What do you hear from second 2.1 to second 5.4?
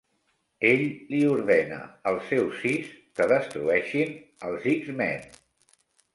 als seus Sis que destrueixin als X-Men.